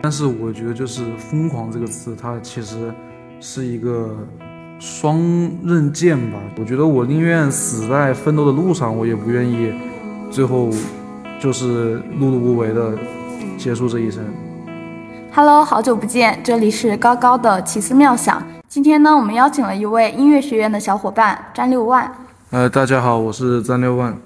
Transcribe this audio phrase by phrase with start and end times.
[0.00, 2.92] 但是我觉得就是“疯狂”这个词，它其实
[3.40, 4.16] 是一个
[4.78, 5.18] 双
[5.64, 6.38] 刃剑吧。
[6.56, 9.72] 我觉得我宁愿死在奋斗的路上，我也不愿意
[10.30, 10.70] 最后
[11.40, 12.92] 就是碌碌无为的
[13.58, 14.22] 结束这一生。
[15.34, 18.42] Hello，好久不见，这里是高高的奇思妙想。
[18.68, 22.10] 今天呢，我们邀请了一位音乐学院的小伙伴张六万。
[22.50, 24.16] 呃，大家好，我是张六万。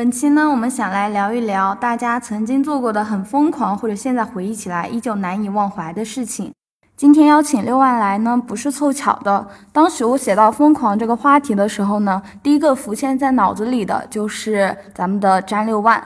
[0.00, 6.50] 本期呢，我们想来聊一聊大家曾经做过的很疯狂，或者现在回忆起来依旧难以忘怀的事情。
[6.96, 9.46] 今天邀请六万来呢，不是凑巧的。
[9.74, 16.02] 当时我写到疯狂这个话题的时候呢，第一个浮现在脑子里的就是咱们的詹六万。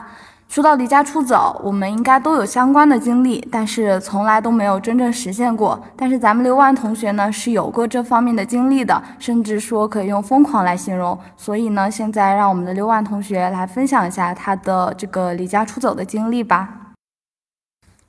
[0.55, 5.77] 说到离家出走，我们应该都有相关的经历，但是从来都没有真正实现过。
[5.97, 11.19] 但是咱们刘万同学呢是有过这方面的经历的，甚至说可以用疯狂来形容。
[11.35, 16.93] 所以呢，现在让我们的刘万同学来分享一下他的这个离家出走的经历吧。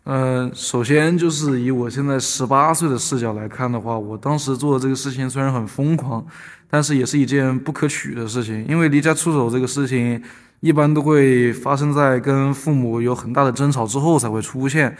[0.05, 6.25] 嗯，首先就是以我现在十八岁的视角来看的话，我当时做的这个事情虽然很疯狂，
[6.71, 10.23] 但是也是一件不可取的事情，因为离家出走这个事情。
[10.61, 14.97] 一般都会发生在跟父母有很大的争吵之后才会出现。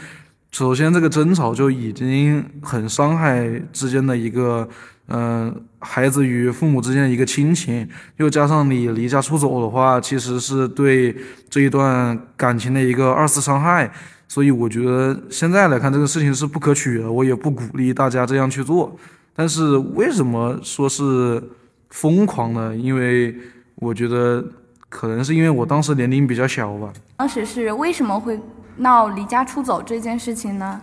[0.53, 4.67] 首先，这个争吵就已经很伤害之间的一个，
[5.09, 7.87] 嗯，孩子与父母之间的一个亲情。
[8.17, 11.15] 又加上你离家出走的话，其实是对
[11.51, 13.93] 这一段感情的一个二次伤害。
[14.29, 18.97] 所以，我觉得现在来看这个事情是不可取的，我也不鼓励大家这样去做。
[19.35, 21.43] 但是，为什么说是
[21.91, 22.75] 疯狂呢？
[22.75, 23.35] 因为
[23.75, 24.43] 我觉得。
[24.89, 26.93] 可能是因为我当时年龄比较小吧。
[27.17, 28.39] 当时是为什么会
[28.77, 30.81] 闹离家出走这件事情呢？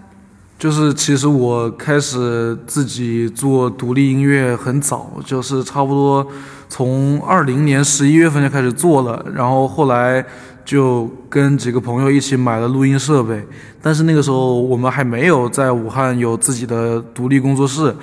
[0.64, 6.26] 就是其实我开始自己做独立音乐很早，就是差不多
[6.70, 10.26] 从二零年十一月份就开始做了，然后后来
[10.64, 13.46] 就跟几个朋友一起买了录音设备，
[13.82, 17.94] 但是那个时候我们还没有在武汉有自己的独立工作室。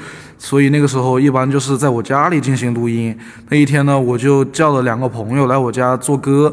[0.43, 3.15] 所以那个时候一般就是在我家里进行录音。
[3.51, 6.51] 那一天呢，我就叫了两个朋友来我家做歌，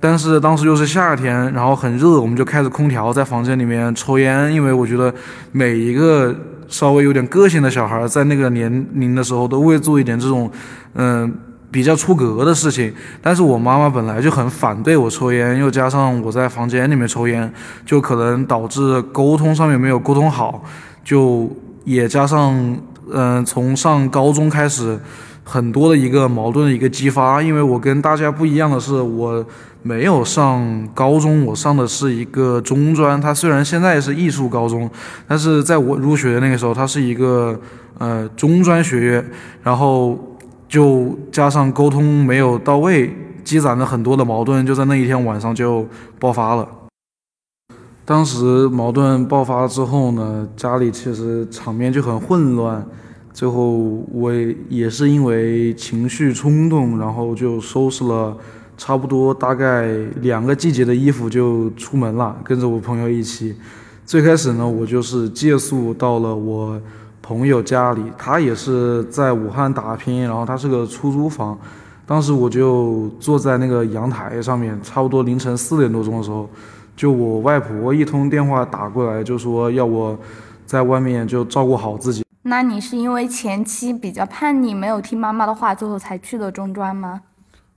[0.00, 4.52] 但是当时又是夏天，然后很热，我们就开着空调在房间里面抽烟。
[4.52, 5.12] 因为我觉得
[5.52, 6.34] 每一个
[6.68, 10.50] 稍微有点个性的小孩，在那个年龄的时候都会做一点这种，
[10.94, 11.32] 嗯，
[11.70, 12.92] 比较出格的事情。
[13.20, 17.52] 但是我妈妈本来就很反对我抽烟，又加上我在房间里面抽烟，
[17.84, 20.62] 就可能导致沟通上面没有沟通好，
[21.04, 21.50] 就
[21.84, 22.76] 也加上。
[23.08, 24.98] 嗯，从上高中开始，
[25.48, 27.40] 很多的一个矛盾的一个激发。
[27.40, 29.46] 因为我跟大家不一样的是，我
[29.82, 33.20] 没有上高中，我上的是一个中专。
[33.20, 34.90] 它虽然现在是艺术高中，
[35.28, 37.58] 但是在我入学的那个时候，它是一个
[37.98, 39.24] 呃中专学院。
[39.62, 40.18] 然后
[40.68, 43.14] 就加上沟通没有到位，
[43.44, 45.86] 积攒了很多的矛盾，就在那一天晚上就
[46.18, 46.68] 爆发了。
[48.04, 52.84] 当时矛盾爆发之后呢，家里其实场面就很混乱。
[53.36, 54.32] 最后我
[54.70, 58.34] 也是因为情绪冲动，然后就收拾了
[58.78, 63.54] 差不多大概两个季节的衣服就出门了，跟着我朋友一起。
[64.06, 66.80] 最开始呢，我就是借宿到了我
[67.20, 71.58] 朋友家里，他也是在武汉打拼，然后他是个出租房。
[72.06, 76.48] 当时我就坐在那个阳台上面，差不多凌晨四点多钟的时候。
[76.96, 80.18] 就我外婆一通电话打过来，就说要我
[80.64, 82.25] 在外面就照顾好自己。
[82.48, 87.20] 那你是因为前期比较叛逆，没有听妈妈的话，最后才去的中专吗？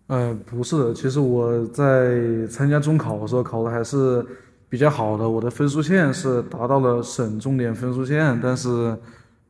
[0.08, 4.26] 呃，不是的，其实我在参加中考的时候考的还是
[4.70, 8.96] 比较好的，我的分数线是达到了省重点分数线，但是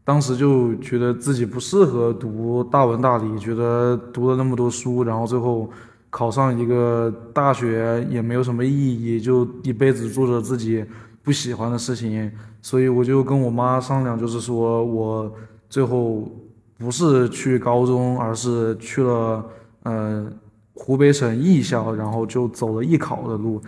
[0.06, 5.70] 当时就觉得自己不适合读大文大理，觉得读了那么多书，然后最后。
[6.12, 10.84] 考上一个大学也没有什么意义，就一辈子做着自己
[11.24, 12.32] 不喜欢的事情，
[12.62, 15.32] 所以我就跟我妈商量，就是说我
[15.70, 16.30] 最后
[16.78, 19.46] 不是去高中，而是去了
[19.84, 20.32] 呃
[20.74, 23.62] 湖北省艺校，然后就走了艺考的路。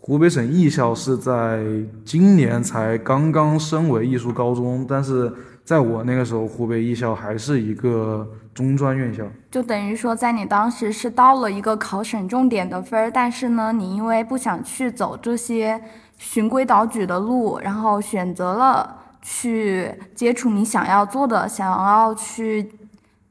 [0.00, 1.64] 湖北省艺校是在
[2.04, 5.32] 今年才刚刚升为艺术高中，但是。
[5.64, 15.80] 在我那个时候，湖北艺校还是一个中专院校，就等于说，在你当时是到了一个考省重点的分儿，但是呢，你因为不想去走这些
[16.24, 22.72] 循规蹈矩的路，然后选择了去接触你想要做的、想要去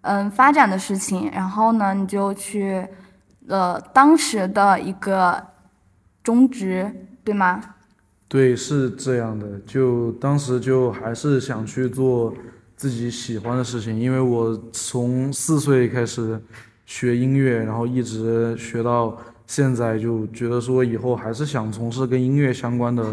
[0.02, 2.88] 嗯发展的事情，然后呢，你就去
[3.48, 5.44] 了当时的一个
[6.24, 7.60] 中职，对吗？
[8.28, 9.60] 对，是这样的。
[9.66, 12.32] 就当时就还是想去做
[12.76, 16.40] 自己喜欢的事情，因为我从四岁开始
[16.86, 23.06] 学音乐，然后一直学到现在就觉得说以后还是想从事跟音乐相关的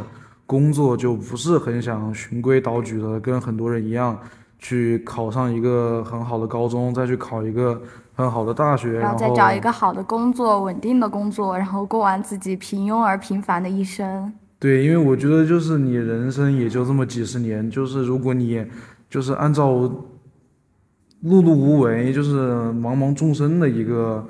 [0.47, 4.19] 工作，就不是很想循规蹈矩的跟很多人一样
[4.59, 7.81] 去考上一个很好的高中，再去考一个
[8.15, 14.33] 很好的大学，然后再找一个好的工作，稳定的工作，然后过完自己平庸而平凡的一生。
[14.59, 18.65] 对，因为我觉得就是你人生也就这么几十年，就是如果你
[19.09, 24.27] 就是按照碌碌无为，就是茫茫众生的一个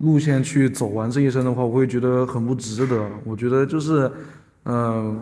[0.00, 3.08] 路线去走完这一生的话，我会觉得很不值得。
[3.24, 4.10] 我觉得就是，
[4.64, 5.20] 嗯，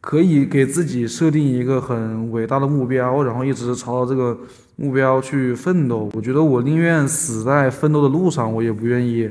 [0.00, 4.36] 可以给自己设定一个很伟大的目标，然后一直朝着这个
[4.76, 6.10] 目标去奋斗。
[6.14, 9.30] 我觉得我宁愿死在奋斗的路上，我也不愿意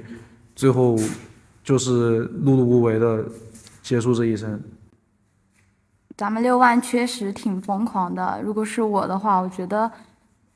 [0.56, 0.98] 最后
[1.64, 3.26] 就是碌碌无为的。
[3.84, 4.60] 结束这一生，
[6.18, 8.42] 咱们六万确实挺疯狂的。
[8.44, 9.90] 如果是我的话，我觉得。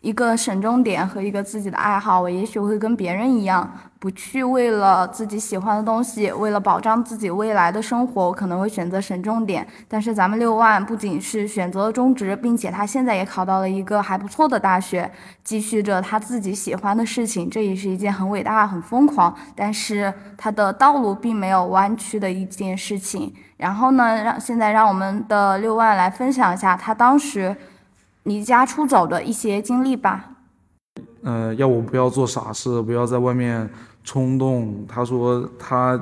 [0.01, 9.65] 一个省重点和一个自己的爱好，我也许会跟别人一样，不去为了自己喜欢的东西，为了保障自己未来的生活，我可能会选择省重点。
[9.87, 15.11] 但是咱们六万不仅是选择了中职，并且他现在也考到了一个还不错的大学，
[15.43, 23.31] 继续着他自己喜欢的事情，这也是一件很伟大、很疯狂，但是他的道路并没有弯曲的一件事情。
[23.57, 27.55] 然后呢，让现在让我们的六万来分享一下他当时。
[28.23, 30.29] 离家出走的一些经历吧。
[31.23, 33.69] 嗯，要我不要做傻事，不要在外面
[34.03, 34.85] 冲动。
[34.87, 35.99] 他说他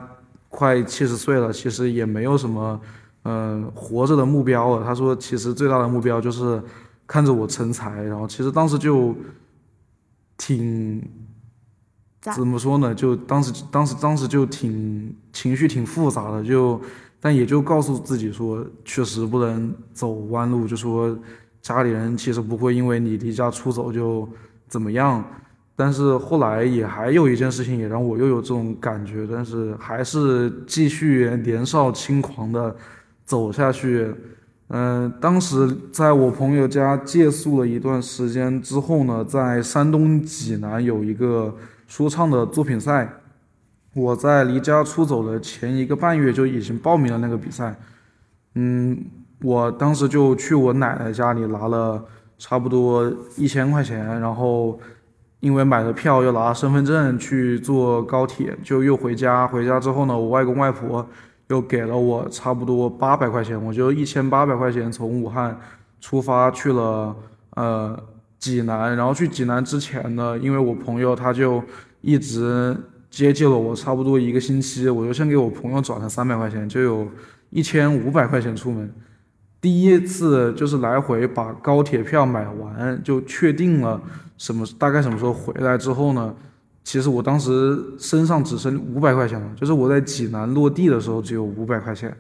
[0.47, 2.79] 快七十岁了，其实也没有什么
[3.23, 4.83] 呃活着的目标了。
[4.83, 6.61] 他说其实最大的目标就是
[7.05, 8.01] 看着我成才。
[8.03, 9.13] 然后其实当时就
[10.37, 11.01] 挺
[12.21, 12.95] 怎么说呢？
[12.95, 16.43] 就当时当时当时就挺情绪挺复杂的。
[16.43, 16.81] 就
[17.19, 20.67] 但也就告诉自己说，确实不能走弯路。
[20.67, 21.17] 就说。
[21.61, 24.27] 家里人其实不会因为你离家出走就
[24.67, 25.23] 怎么样，
[25.75, 32.75] 但是后来也还有一件事情也让我又有这种感觉，但是还是继续年少轻狂的
[33.25, 34.13] 走下去。
[34.69, 41.55] 嗯，当时在我朋友家借宿了一段时间之后呢，在山东济南有一个
[41.87, 43.11] 说唱的作品赛，
[43.93, 47.75] 我在离家出走的前一个半月就已经报名了那个比赛。
[48.55, 48.97] 嗯。
[49.41, 52.03] 我当时就去我奶奶家里拿了
[52.37, 54.79] 差不多一千块钱，然后
[55.39, 59.47] 因为买了票又拿身份证去坐高铁，就又回家。
[59.47, 61.07] 回家之后呢，我外公外婆
[61.47, 65.57] 又给了我差不多八百块钱，我就一千八百块钱从武汉
[66.01, 67.15] 出发去了
[67.55, 67.97] 呃
[68.37, 68.95] 济南。
[68.97, 71.63] 然后去济南之前呢，因为我朋友他就
[72.01, 72.75] 一直
[73.09, 77.07] 接济了我差不多一个星期，我就先给我朋友转了三百块钱，就有
[77.49, 78.93] 一千五百块钱出门。
[79.61, 84.01] 第一次就是来回把高铁票买完，就确定了
[84.37, 86.33] 什么大概什么时候回来之后呢？
[86.81, 92.15] 其实我当时身上只剩五百块钱了，就是我在济南落地的时候只有五百块钱。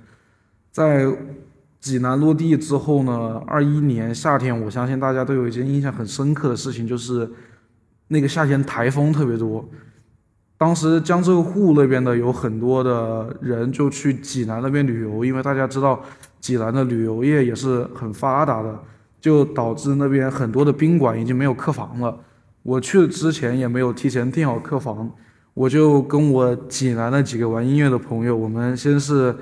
[0.69, 1.07] 在
[1.79, 7.27] 济南落地之后呢，二一年夏天，我相信大家都有一件印象很深刻的事情，就是
[8.09, 9.67] 那个夏天台风特别多。
[10.57, 16.03] 当时江浙沪那边的有很多的人就去济南那边旅游，因为大家知道。
[16.39, 18.79] 济南的旅游业也是很发达的，
[19.19, 22.17] 就导致那边很多的宾馆已经没有客房了。
[22.61, 25.09] 我去之前也没有提前订好客房，
[25.53, 29.35] 我就跟我济南的几个玩音乐的朋友，我们先是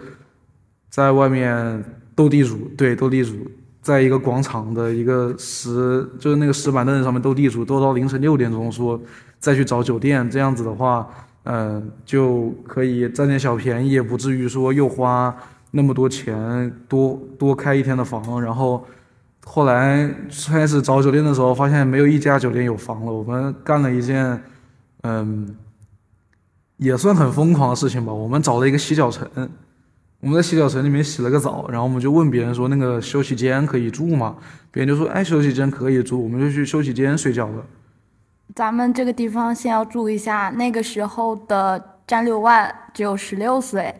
[0.89, 1.83] 在外面
[2.15, 3.35] 斗地主，对，斗地主，
[3.81, 8.99] 在一个广场的一个石，就是那个石板凳上面斗地主，斗到凌晨六点钟，说
[9.39, 11.07] 再去找酒店，这样子的话，
[11.43, 15.35] 嗯，就可以占点小便宜，也不至于说又花。
[15.71, 18.85] 那么多钱，多多开一天的房，然后
[19.45, 20.09] 后来
[20.49, 23.11] 开始找酒店的时候，发现没有一家酒店有房了。
[23.11, 24.41] 我们干了一件，
[25.03, 25.55] 嗯，
[26.77, 28.13] 也算很疯狂的事情吧。
[28.13, 29.29] 我们找了一个洗脚城，
[30.21, 34.37] 我们在洗脚城里面洗了个澡，然后我们就问别人说：“那个休息间可以住吗？”
[34.71, 37.63] 别人就说：“哎，休息间可以住。”我们就去休息间睡觉了。
[38.55, 43.93] 咱们这个地方先要注意一下，那个时候的张六万只有十六岁。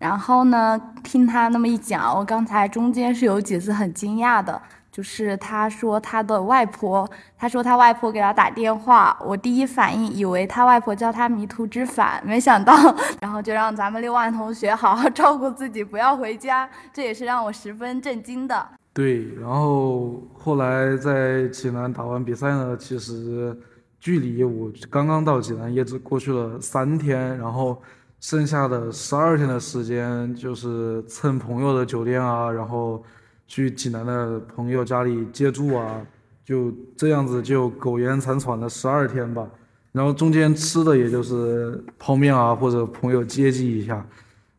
[0.00, 4.58] 然后呢，听他那么一讲，我刚才中间是有几次很惊讶的，
[4.90, 12.74] 就是他说他的外婆，他说他外婆给他打电话，我第一反应以为他外婆叫他迷途知返，没想到，
[13.20, 18.66] 然后就让咱们六万同学好好照顾自己，不要回家，这也是让我十分震惊的。
[18.94, 23.54] 对，然后后来在济南打完比赛呢，其实
[24.00, 27.76] 距离我刚刚到济南也只过去了三天，然后。
[28.20, 33.02] 剩下的十二天的时间，就是蹭朋友的酒店啊，然后
[33.46, 36.06] 去济南的朋友家里借住啊，
[36.44, 39.48] 就这样子就苟延残喘了十二天吧。
[39.92, 44.06] 然后中间吃的也就是泡面啊，或者朋友接济一下。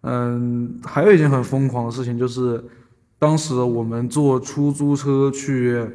[0.02, 2.62] 嗯，还有一件很疯狂的事情就是，
[3.20, 5.88] 当时我们坐出租车去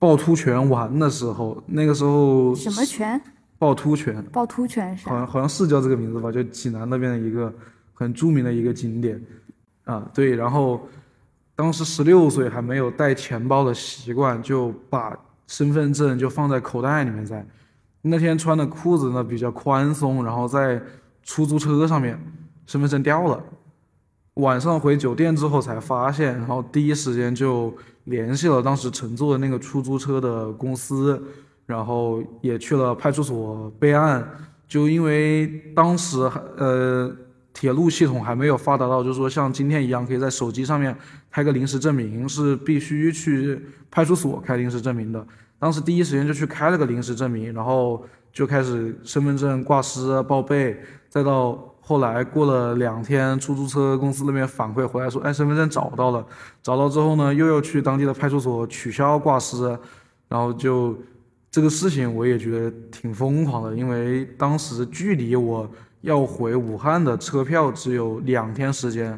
[0.00, 3.22] 趵突泉玩的时候，那个时候什么泉？
[3.62, 4.24] 趵突泉。
[4.32, 5.08] 趵突泉是？
[5.08, 7.52] 好像好像是叫这个名字吧，就济南那边的一个
[7.94, 9.22] 很著名的一个景点。
[9.84, 10.88] 啊，对，然后
[11.54, 15.16] 当时十六岁还没有带钱包的习惯，就把
[15.46, 17.46] 身份证就放在口袋里面在。
[18.02, 20.82] 那天穿的裤子呢比较宽松，然后在
[21.22, 22.18] 出租车上面。
[22.64, 23.42] 身份证掉了，
[24.34, 31.20] 晚上回酒店之后才发现，然后第一时间就联系了当时乘坐的那个出租车的公司，
[31.66, 34.26] 然后也去了派出所备案。
[34.66, 36.20] 就因为当时
[36.56, 37.10] 呃
[37.52, 40.96] 铁路系统还没有发达到，就是说像今天一样可以在手机上面
[41.30, 45.26] 开个临时证明，是必须去派出所开临时证明的。
[45.58, 48.02] 当时第一时间就去开了个临时证明，然后
[48.32, 50.78] 就开始身份证挂失报备，
[51.08, 51.68] 再到。
[51.84, 56.24] 后来过了两天，出租车公司那边反馈回来说，哎，身份证找到了。
[56.62, 59.76] 找到之后呢，又要去当地的派出所取消挂失，
[60.28, 60.96] 然后就
[61.52, 69.16] 这个事情我也觉得挺疯狂的，因为当时距离我要回武汉的车票只有两天时间，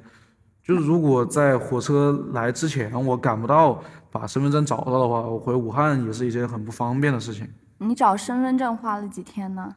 [0.62, 7.48] 就是如果在火车来之前我赶不到把身份证找到的话，我回武汉也是一件很不方便的事情。
[7.78, 9.74] 你找身份证花了几天呢？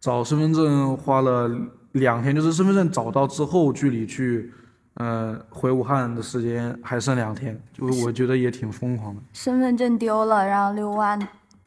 [0.00, 1.48] 找身份证花了。
[1.92, 4.52] 两天就是身份证找到之后，距离去，
[4.94, 9.22] 呃，回武汉的时间还剩两天，就我觉得也挺疯狂的。
[9.32, 11.18] 身份证丢了，然后六万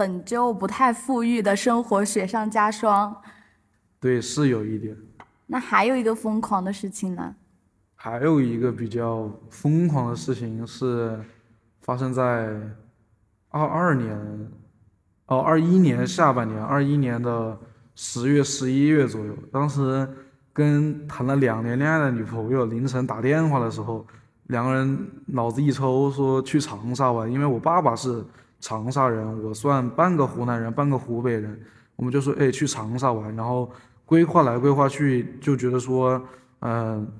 [0.01, 3.15] 本就不太富裕的生活雪上加霜。
[3.99, 4.97] 对，是有一点。
[5.45, 7.35] 那还有一个疯狂的事情呢？
[7.93, 11.19] 还有一个比较疯狂的事情是
[11.81, 12.23] 发生在
[13.49, 14.17] 二二年，
[15.27, 17.57] 哦，二一年下半年，二一年的。
[17.93, 20.07] 十月、十一月左右，当时
[20.53, 24.07] 跟谈了两年恋爱的女朋友凌晨打电话的时候，
[24.47, 27.31] 两个人脑子一抽，说去长沙玩。
[27.31, 28.23] 因为我爸爸是
[28.61, 31.59] 长沙人，我算半个湖南人，半个湖北人，
[31.97, 33.35] 我们就说，哎，去长沙玩。
[33.35, 33.69] 然后
[34.05, 36.21] 规划来规划去，就觉得说，
[36.59, 37.11] 嗯，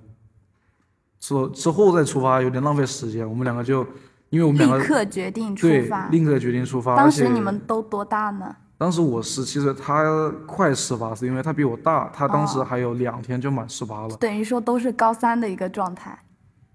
[1.20, 3.28] 说之后再出发有点浪费时间。
[3.28, 3.86] 我们两个就，
[4.30, 6.96] 因为我们两个立刻决定出发，立刻决定出发。
[6.96, 8.56] 当时你们都多大呢？
[8.78, 14.16] 当时我十七岁，他快十八岁，因为他比我大，他当时还有两天就满十八了。
[14.18, 16.18] 等于说都是高三的一个状态，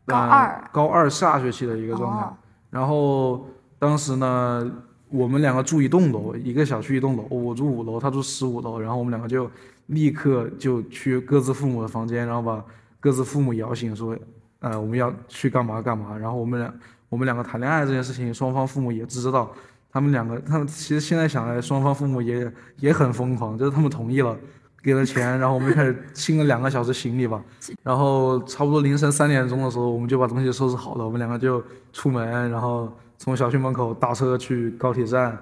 [0.07, 2.37] 高二，高二下学期的一个状态。
[2.71, 3.49] 然后
[3.87, 4.69] 当时呢，
[5.09, 8.81] 我们两个住一栋楼，一个小区一栋楼，我住五楼，他住十五楼。
[8.81, 9.49] 然后我们两个就
[9.87, 12.65] 立刻就去各自父母的房间，然后把
[12.99, 14.17] 各自父母摇醒，说，
[14.59, 16.19] 呃，我们要去干嘛干嘛。
[16.19, 16.75] 然后我们俩，
[17.09, 19.49] 我们两个谈恋爱这件事情，双方父母也知道。
[19.93, 24.37] 他们两个，他们其实现在想来，双方父母也也很疯狂，就是他们同意了，
[24.83, 27.41] 给了钱，然后我们就开始清了两个小时行李吧，
[27.85, 31.63] 然后差不多凌晨三点钟的时候，我们就把东西收拾好了，我们两个就
[31.93, 35.39] 出门，然后从小区门口打车去高铁站，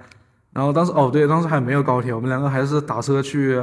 [0.52, 3.60] 然后当时哦对，当时还没有高铁，我们两个还是打车去，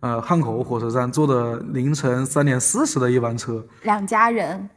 [0.00, 4.68] 呃汉口火车站坐的凌晨三点四十的一班车，两家人，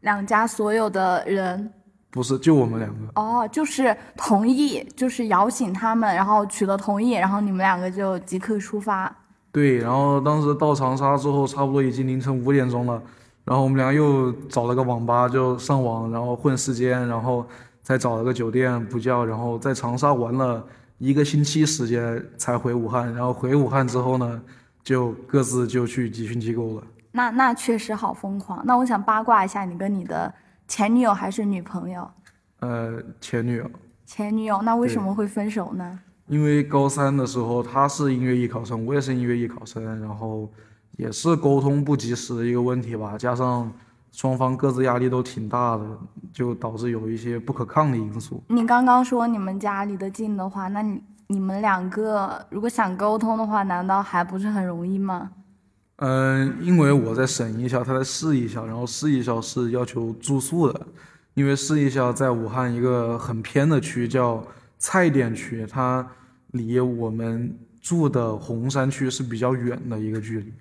[0.00, 1.72] 两家所有的人。
[2.10, 9.14] 不是，就我们两个哦，就是同意，就是摇醒他们，然后取得同意，然后你们两个就即刻出发。
[9.52, 13.00] 对，然后当时到长沙之后，差不多已经凌晨五点钟了，
[13.44, 17.46] 然后我们俩又找了个网吧就上网，然后混时间，然后
[17.88, 20.62] 再找了个酒店补觉，然后在长沙玩了
[20.98, 24.42] 一个星期时间才回武汉，然后回武汉之后呢，
[24.84, 26.82] 就各自就去集训机构了。
[27.12, 28.62] 那那确实好疯狂。
[28.66, 30.30] 那我想八卦一下，你跟你的。
[30.66, 32.06] 前女友还是女朋友？
[32.60, 33.70] 呃，前女友。
[34.04, 35.98] 前女友，那为什么会分手呢？
[36.26, 40.46] 因为高三的时候，她是音乐艺考生，我也是音乐艺考生，然后
[40.98, 43.72] 也是沟通不及时的一个问题吧，加上
[44.12, 45.84] 双方各自压力都挺大的，
[46.32, 48.42] 就导致有一些不可抗的因素。
[48.48, 55.30] 你刚刚说你们家离得近的话，那你你们两个如果想沟通的话，难道还不是很容易吗？
[55.96, 60.86] 嗯，因为我在省一校，他在市一校，然后市一校是要求住宿的，
[61.34, 64.42] 因为市一校在武汉一个很偏的区叫
[64.78, 66.06] 蔡甸区，它
[66.52, 70.52] 离我们住的洪山区是比较远的一个距离，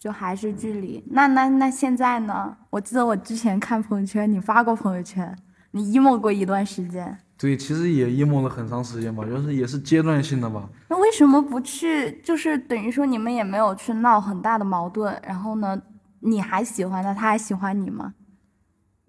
[0.00, 1.04] 就还是距离。
[1.10, 2.56] 那那那现在呢？
[2.70, 5.36] 我记得我之前看朋友圈，你发过朋友圈，
[5.72, 7.18] 你 emo 过一段时间。
[7.36, 10.66] 对，其实也 emo 了很长时间吧，就是也是阶段性的吧。
[10.88, 12.18] 那为什么不去？
[12.22, 15.78] 就是等于说你们也没有去闹很大的矛盾，然后呢，
[16.20, 18.14] 你还喜欢他，他还喜欢你吗？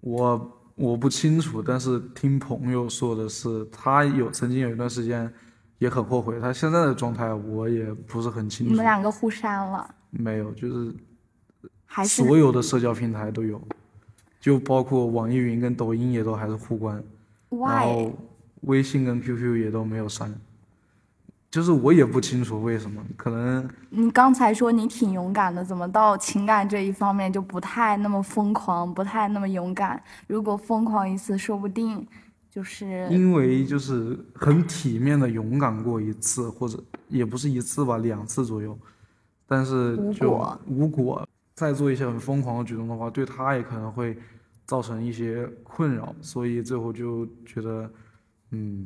[0.00, 5.32] 我我不清楚，但是听朋友说的是，他有曾经有一段时间
[5.78, 6.38] 也很后悔。
[6.38, 8.70] 他现在的状态我也不是很清楚。
[8.70, 9.94] 你们两个互删了？
[10.12, 10.94] 没有，就是
[11.84, 13.60] 还是所有的社交平台都有，
[14.40, 17.02] 就包括网易云跟抖音也都还是互关，
[17.48, 17.80] 然？
[17.80, 18.12] 后
[18.62, 20.32] 微信跟 QQ 也都没有删。
[21.50, 30.02] 就是我也不清楚为什么，可能你刚才说你挺勇敢的，怎么到情感这一方面就不太那么疯狂，不太那么勇敢？
[30.26, 32.06] 如果疯狂一次，说不定
[32.50, 38.78] 就是因为就是很体面的勇敢过一次，或者也不是一次吧，两次左右，
[39.52, 40.32] 但是就
[40.66, 41.22] 无果。
[41.54, 44.16] 再做一些很疯狂的举动的话，对他也可能会
[44.64, 47.90] 造成一些困扰，所以最后就觉得，
[48.52, 48.84] 嗯，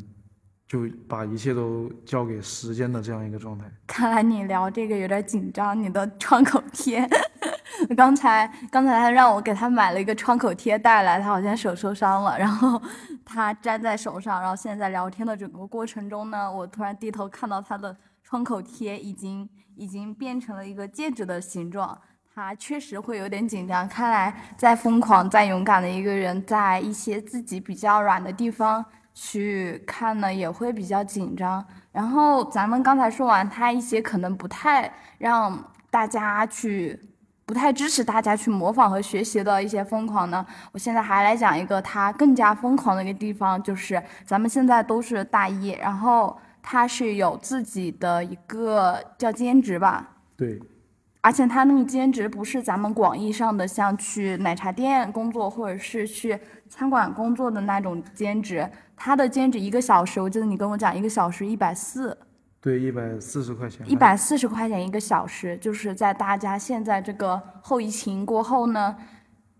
[0.66, 3.64] 就把一切都交给时间的这样一个状态。
[3.86, 7.08] 看来你聊这个有点紧张，你的创口贴。
[7.96, 12.82] 刚才刚才他让我给他买了一个创口贴带来，他好像手受伤了，然后
[13.24, 17.96] 他粘在手上，然后现在聊天的整个过程中呢，我突然低头看到他的
[18.28, 21.96] 创口贴已经已经变成了一个戒指的形状，
[22.34, 23.88] 他确实会有点紧张。
[23.88, 31.64] 看来再疯狂再勇敢的一个人，在一些自己比较软的地方去看呢，也会比较紧张。
[31.92, 37.00] 然后咱们刚才说完他一些可能不太让大家去。
[37.48, 46.36] 不太支持大家去模仿和学习的一些疯狂呢，我现在还来讲一个他更加疯狂的一个地方，就是咱们现在都是大一，然后
[46.68, 50.60] 他是有自己的一个叫兼职吧，对，
[51.20, 56.36] 而且他那个兼职不是咱们广义上的像去奶茶店工作或者是去
[56.68, 62.18] 餐馆工作的那种兼职，他的兼职一个小时，我记得你跟我讲一个小时一百四，
[62.60, 68.96] 对，一百四十块钱，一百四十块钱一个小时，就是在大家现在这个后疫情过后呢，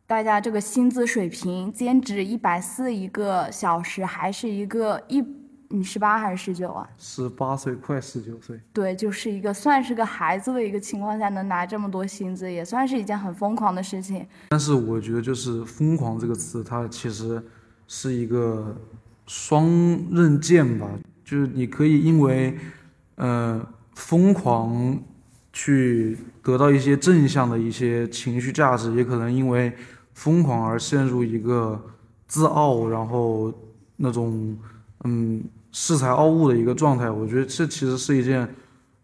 [0.09, 5.25] 大家这个薪资水平，兼职一百四一个小时，还是一个一，
[5.69, 6.89] 你十八还是十九啊？
[6.97, 14.27] 十八岁快十九岁，对，就是一个算是个孩子的一个情况下能拿这么多薪资，也算是一件很疯狂的事情。
[14.51, 17.43] 但是我觉得就是“疯狂”这个词，它其实
[17.89, 18.77] 是一个
[19.27, 19.67] 双
[20.13, 20.89] 刃剑吧，
[21.25, 22.57] 就是你可以因为
[23.17, 24.99] 呃疯狂
[25.53, 29.73] 去得到一些正向的一些情绪价值，也可能因为
[30.15, 31.83] 疯狂而陷入一个
[32.29, 33.53] 自傲，然后
[33.97, 34.57] 那种
[35.05, 37.11] 嗯恃才傲物的一个状态。
[37.11, 38.49] 我觉得这其实是一件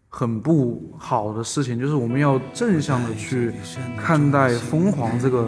[0.09, 3.51] 很不好的事情，就是我们要正向的去
[3.97, 5.47] 看待“疯狂”这个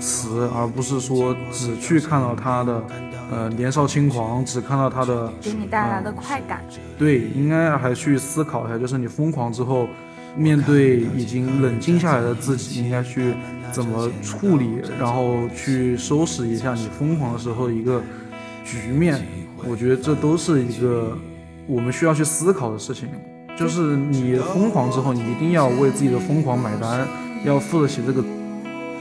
[0.00, 2.84] 词，而不是说只去看到他的
[3.30, 6.62] 呃年少轻狂，只看到他的给你带来的快感。
[6.98, 9.88] 对，应该还去思考一下，就是你疯狂之后，
[10.36, 13.34] 面对已经冷静下来的自己，应该去
[13.72, 18.02] 怎么处理，然后去收拾一下你疯狂的时候一个
[18.64, 19.24] 局面。
[19.68, 21.16] 我觉得这都是一个
[21.66, 23.08] 我们需要去思考的事情。
[23.56, 27.06] 就是你疯狂之后，你一定要为自己的疯狂买单，
[27.44, 28.24] 要付得起这个。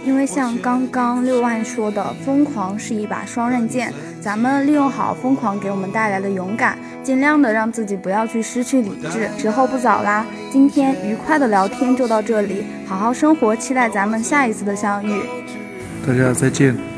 [0.05, 9.29] 因为像刚刚六万说的，疯狂是一把双刃剑，咱们利用好疯狂给我们带来的勇敢，尽量的让自己不要去失去理智。
[9.39, 15.21] 时候不早啦，今天愉快的聊天就到这里，好好生活，期待咱们下一次的相遇。
[16.05, 16.75] 大家再见。
[16.75, 16.92] 是